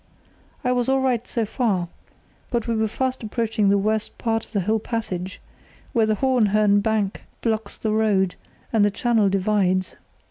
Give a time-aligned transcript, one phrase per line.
[0.63, 1.87] I was all right so far,
[2.49, 5.39] but we were fast approaching the worst part of the whole passage,
[5.93, 8.33] where the Hohenhörn bank blocks the road,
[8.73, 9.95] and the channel divides.